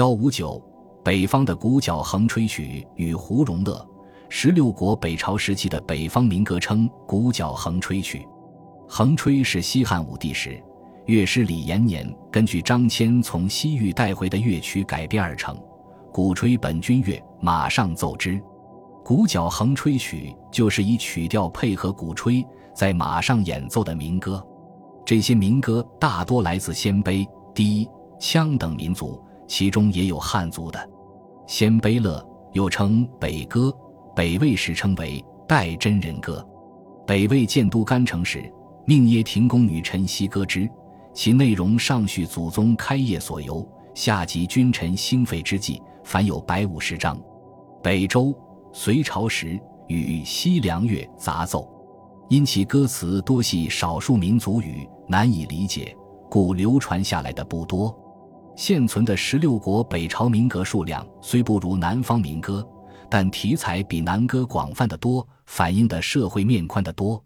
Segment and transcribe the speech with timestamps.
[0.00, 0.58] 幺五九，
[1.04, 3.86] 北方的鼓角横吹曲与胡荣乐，
[4.30, 8.26] 十六国北朝时期的北方民歌称鼓角横吹曲。
[8.88, 10.58] 横吹是西汉武帝时，
[11.04, 15.54] 乐师李延年根据张骞从西域带回的乐曲改编而成。
[16.10, 18.40] 鼓吹本君乐，马上奏之。
[19.04, 22.42] 鼓角横吹曲就是以曲调配合鼓吹，
[22.74, 24.42] 在马上演奏的民歌。
[25.04, 27.86] 这些民歌大多来自鲜卑、氐、
[28.18, 30.88] 羌等民族，其中也有汉族的。
[31.48, 33.76] 鲜卑乐又称北歌，
[34.14, 36.46] 北魏时称为代真人歌。
[37.04, 38.48] 北魏建都干城时，
[38.86, 40.70] 命耶亭宫女臣西歌之，
[41.12, 45.82] 其内容上叙祖宗开业所由，下集君臣兴废之际。
[46.04, 47.20] 凡有百五十章。
[47.82, 48.32] 北周、
[48.72, 51.68] 隋朝时与西凉乐杂奏，
[52.28, 55.92] 因其歌词多系少数民族语，难以理解，
[56.30, 57.92] 故流传下来的不多。
[58.62, 62.62] 现存的十六国北朝民歌数量虽不如南方民歌，
[63.08, 67.24] 但题材比南歌广泛的多，反映的社会面宽得多。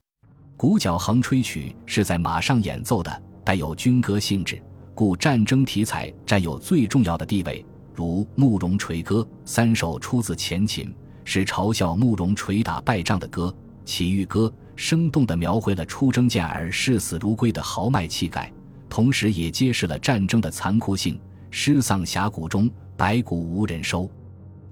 [0.56, 4.62] 鼓角横吹曲是在马上演奏的，带有军歌性质，
[4.94, 7.66] 故战争题材占有最重要的地位。
[7.92, 13.48] 如《慕容垂歌》三首出自前秦，是嘲笑慕容垂打败仗的歌；
[13.84, 18.52] 《齐豫歌》生动地描绘了出征健儿视死如归的豪迈气概，
[18.88, 21.18] 同时也揭示了战争的残酷性。
[21.56, 24.10] 失丧峡谷中，白骨无人收。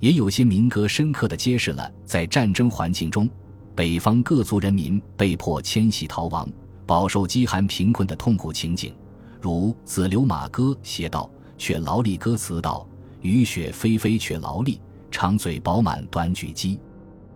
[0.00, 3.30] 也有些民歌深刻地揭示了在战争环境中，
[3.72, 6.46] 北方各族人民被迫迁徙逃亡、
[6.84, 8.92] 饱受饥寒贫困的痛苦情景。
[9.40, 12.84] 如《子流马歌》写道：“却劳力歌词道。”
[13.22, 16.80] 雨雪霏霏却劳力，长嘴饱满短举鸡。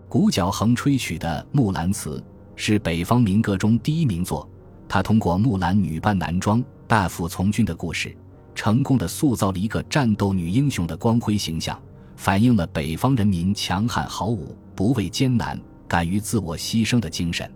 [0.09, 2.19] 鼓角横吹曲的《木兰辞》
[2.57, 4.45] 是北方民歌中第一名作。
[4.89, 8.13] 它通过木兰女扮男装、大夫从军的故事，
[8.57, 11.79] 成功的塑造了一个战斗女英雄的光辉形象，
[12.15, 17.47] 反映了北方人民强悍好武、不畏艰难、敢于自我牺牲的精神。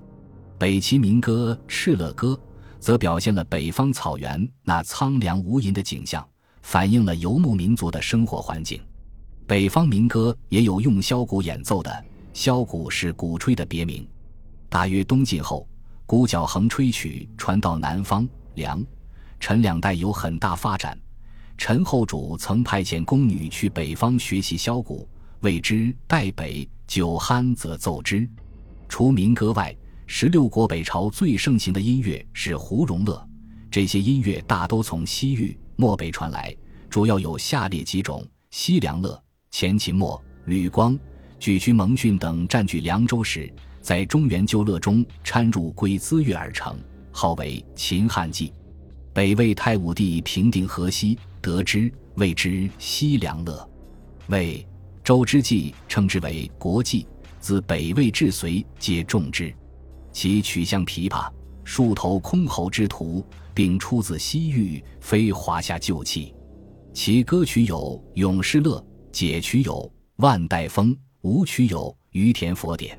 [0.59, 2.33] 北齐民歌《敕勒歌》
[2.79, 6.23] 则表现了北方草原那苍凉无垠的景象。
[6.61, 8.79] 反映了游牧民族的生活环境。
[9.47, 14.07] 北方民歌也有用箫鼓演奏的，箫鼓是鼓吹的别名。
[14.69, 15.67] 大约东晋后，
[16.05, 18.85] 鼓角横吹曲传到南方，梁、
[19.41, 20.97] 陈两代有很大发展。
[21.57, 25.09] 陈后主曾派遣宫女去北方学习箫鼓，
[25.41, 28.29] 谓之代北，酒酣则奏之。
[28.87, 29.75] 除民歌外，
[30.05, 33.27] 十六国北朝最盛行的音乐是胡荣乐。
[33.71, 35.57] 这些音乐大都从西域。
[35.75, 36.55] 漠北传来，
[36.87, 39.19] 主要有下列几种：西凉乐，
[39.49, 40.97] 前秦末吕光、
[41.39, 46.77] 举渠蒙逊等占据凉州时，在中原旧乐中掺入龟兹乐而成，
[47.11, 48.53] 号为秦汉记。
[49.13, 53.69] 北魏太武帝平定河西，得之，谓之西凉乐。
[54.27, 54.65] 魏、
[55.03, 57.05] 周之际称之为国际，
[57.39, 59.53] 自北魏至隋皆重之。
[60.11, 61.29] 其曲像琵琶，
[61.63, 63.25] 数头箜篌之徒。
[63.53, 66.33] 并出自西域，非华夏旧器。
[66.93, 68.79] 其歌曲有《咏诗乐》，
[69.11, 69.73] 解曲有
[70.23, 72.95] 《万代风》，舞曲有《于田佛典》。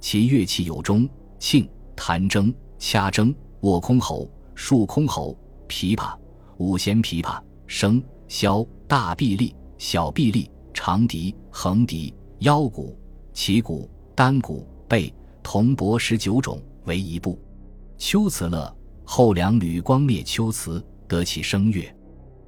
[0.00, 1.08] 其乐器有钟、
[1.38, 5.36] 磬、弹筝、掐筝、握箜篌、竖箜篌、
[5.72, 6.14] 琵琶、
[6.58, 12.94] 五弦琵琶、笙、箫、大臂力、小臂力、长笛、横笛、腰鼓、
[13.32, 15.12] 旗鼓、单鼓、贝、
[15.42, 17.40] 铜钹十九种为一部。
[17.96, 18.76] 秋词乐。
[19.04, 21.92] 后梁吕光灭秋词，得其声乐，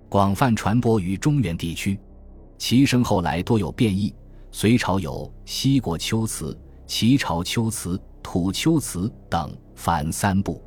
[0.09, 1.99] 广泛传播于中原地区。
[2.57, 4.15] 其声后来多有变异。
[4.53, 6.57] 隋朝有西国秋词、
[6.87, 10.63] 齐朝秋词、土秋词等，凡三部。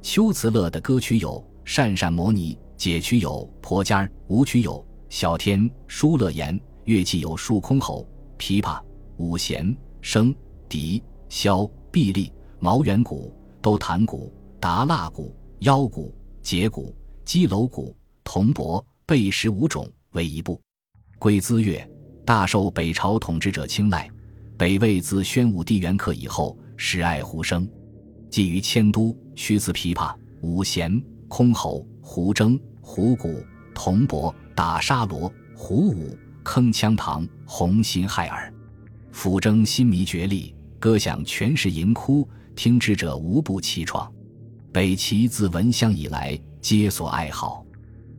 [0.00, 8.06] 秋词乐的歌曲有善善摩尼，解曲有婆家儿，舞曲有小天、舒乐言，乐器有竖箜篌、
[8.38, 8.80] 琵琶、
[9.16, 10.34] 五弦、笙、
[10.68, 14.32] 笛、箫、臂力、毛圆鼓、都弹鼓。
[14.60, 16.10] 达腊鼓、腰鼓、
[16.40, 17.94] 节鼓、击楼鼓、
[18.24, 20.58] 铜钹、贝十五种为一部。
[21.18, 21.86] 龟兹乐
[22.24, 24.10] 大受北朝统治者青睐。
[24.56, 27.68] 北魏自宣武帝元恪以后，时爱胡声，
[28.30, 33.44] 基于迁都，须自琵琶、五弦、箜篌、胡筝、胡鼓、
[33.74, 38.52] 铜钹、打沙罗、胡舞、铿锵堂、红心亥耳。
[39.12, 44.08] 抚筝心迷绝力，歌响全是银窟，听之者无不凄怆。
[44.72, 47.64] 北齐自闻香以来，皆所爱好。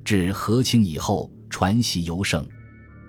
[0.04, 2.46] 至和清以后，传习尤盛。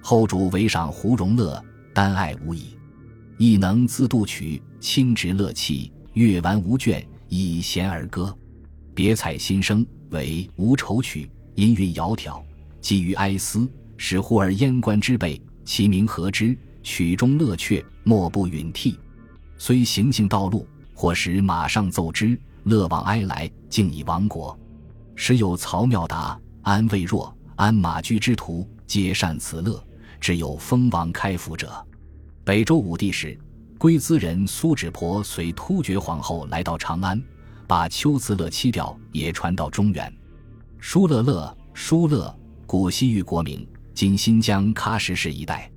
[0.03, 1.63] 后主唯赏胡荣乐，
[1.95, 2.77] 单爱无已。
[3.39, 8.37] 亦能自度曲，清直乐器，乐完无倦，以弦而歌。
[8.97, 12.43] 别采新声，为无愁曲，音韵窈窕，
[12.81, 16.57] 寄于哀思，使忽而燕关之辈，其名何之？
[16.83, 18.99] 曲中乐却，莫不允涕。
[19.59, 24.59] 虽行径道路，或时马上奏之，乐往哀来，竟以亡国。
[25.15, 29.79] 时有曹妙达、安魏若、安马居之徒，皆善此乐，
[30.19, 31.71] 只有封王开府者。
[32.45, 33.39] 北周武帝时，
[33.77, 37.23] 龟兹人苏轼婆随突厥皇后来到长安，
[37.67, 40.13] 把秋兹乐七调也传到中原。
[40.79, 42.35] 舒乐乐，舒乐，
[42.67, 45.71] 古西域国名，今新疆喀什市一带。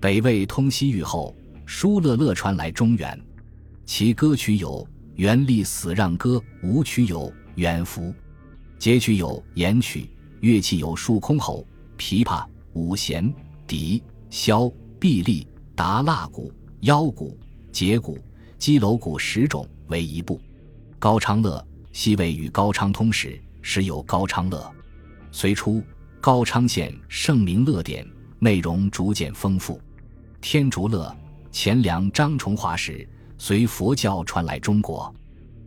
[0.00, 3.20] 北魏通西域后，舒乐乐传来中原。
[3.86, 8.02] 其歌曲有《元历死让歌》，舞曲有《远福》，
[8.78, 11.64] 节曲有言曲，乐器有竖箜篌、
[11.96, 12.44] 琵琶、
[12.74, 13.32] 五弦、
[13.66, 17.38] 笛、箫、碧丽、达腊鼓、腰鼓、
[17.72, 18.18] 节鼓、
[18.58, 20.40] 击楼鼓十种为一部。
[21.00, 24.68] 高昌乐，西魏与高昌通时，时有高昌乐。
[25.30, 25.80] 隋初，
[26.20, 28.04] 高昌县圣明乐典，
[28.40, 29.80] 内容逐渐丰富。
[30.40, 31.16] 天竺乐，
[31.52, 33.08] 钱粮张崇华时，
[33.38, 35.14] 随佛教传来中国。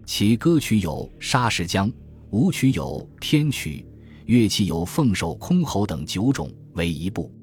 [0.06, 1.89] 其歌曲有《沙石江》，
[2.31, 3.86] 舞曲有《天曲》，
[4.25, 7.34] 乐器有凤首、箜篌等九种为一部。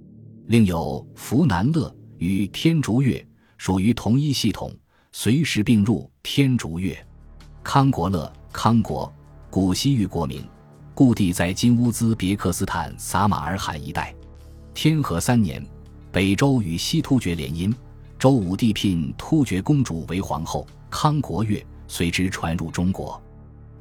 [0.48, 3.26] 另有福南乐与天竺乐，
[3.56, 4.70] 属于同一系统，
[5.10, 6.94] 随时并入天竺乐。
[7.70, 9.12] 康国乐，康国，
[9.50, 10.42] 古西域国名，
[10.94, 14.14] 故地在今乌兹别克斯坦撒马尔罕一带。
[14.72, 15.62] 天和三年。
[16.10, 17.70] 北周与西突厥联姻，
[18.18, 23.22] 周武帝聘突厥公主为皇后，康国乐随之传入中国。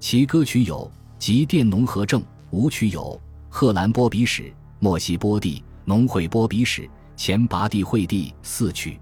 [0.02, 3.02] 其歌曲有《集电农和正》，舞曲有
[3.48, 4.44] 《贺兰波比史》
[4.80, 6.82] 《莫西波地农会波比史》
[7.16, 9.00] 《前拔地会地》四曲。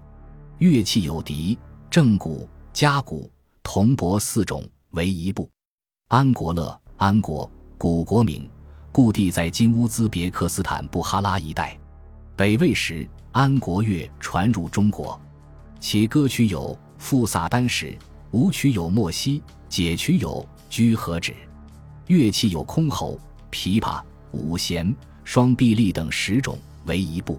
[0.58, 1.58] 乐器有笛、
[1.90, 3.28] 正鼓、伽鼓、
[3.64, 5.50] 铜钹四种为一部。
[6.08, 8.48] 安国乐，安国，古国名，
[8.92, 11.78] 故地在今乌兹别克斯坦布哈拉一带。
[12.36, 13.08] 北魏时。
[13.32, 15.20] 安国乐传入中国，
[15.78, 17.88] 其歌曲有《赋萨丹史》，
[18.30, 21.32] 舞曲有《莫西》，解曲有《居和止》，
[22.06, 23.18] 乐器有箜篌、
[23.52, 24.00] 琵琶、
[24.32, 27.38] 五弦、双臂力等十种为一部。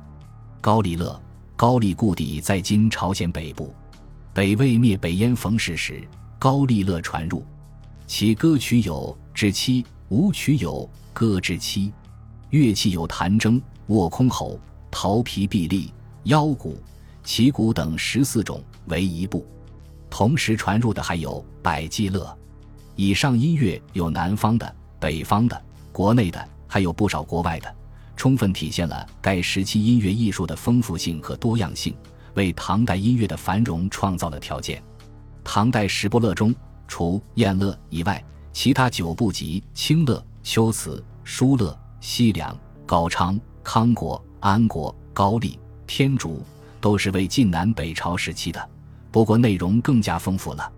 [0.61, 1.19] 高丽乐，
[1.55, 3.73] 高丽故地在今朝鲜北部。
[4.35, 6.07] 北魏灭北燕冯氏时，
[6.39, 7.43] 高丽乐传入，
[8.05, 11.87] 其歌曲有《之七》，舞曲有《歌之七》，
[12.51, 14.57] 乐器有弹筝、握箜篌。
[14.89, 15.91] 桃皮臂力、
[16.23, 16.81] 腰鼓、
[17.23, 19.45] 旗鼓等十四种为一部，
[20.09, 22.35] 同时传入的还有百济乐。
[22.95, 25.61] 以上音乐有南方的、北方的、
[25.91, 27.75] 国内的，还有不少国外的，
[28.15, 31.93] 充分体现了该时期音乐艺术的丰富性和多样性，
[32.35, 34.81] 为唐代音乐的繁荣创造了条件。
[35.49, 36.53] 唐代十部乐中，
[36.89, 38.21] 除宴乐以外，
[38.51, 42.55] 其他九部集清乐、秋辞、疏乐、西凉、
[42.85, 44.21] 高昌、康国。
[44.39, 46.43] 安国、高丽、天竺
[46.79, 48.69] 都是为晋南北朝时期的，
[49.09, 50.71] 不过内容更加丰富了。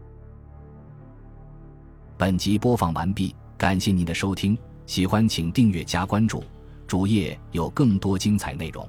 [2.15, 6.41] 本集播放完毕，感谢您的收听，喜欢请订阅加关注，
[6.87, 8.87] 主页有更多精彩内容。